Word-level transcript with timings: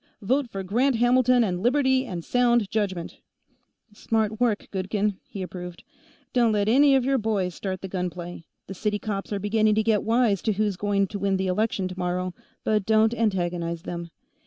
Vote 0.23 0.49
for 0.49 0.63
Grant 0.63 0.95
Hamilton 0.95 1.43
and 1.43 1.61
liberty 1.61 2.05
and 2.07 2.25
sound 2.25 2.71
government!_ 2.71 3.17
"Smart 3.95 4.39
work, 4.39 4.67
Goodkin," 4.71 5.19
he 5.29 5.43
approved. 5.43 5.83
"Don't 6.33 6.51
let 6.53 6.67
any 6.67 6.95
of 6.95 7.05
your 7.05 7.19
boys 7.19 7.53
start 7.53 7.81
the 7.81 7.87
gunplay. 7.87 8.43
The 8.65 8.73
city 8.73 8.97
cops 8.97 9.31
are 9.31 9.37
beginning 9.37 9.75
to 9.75 9.83
get 9.83 10.01
wise 10.01 10.41
to 10.41 10.53
who's 10.53 10.75
going 10.75 11.05
to 11.09 11.19
win 11.19 11.37
the 11.37 11.45
election, 11.45 11.87
tomorrow, 11.87 12.33
but 12.63 12.83
don't 12.83 13.13
antagonize 13.13 13.83
them. 13.83 14.09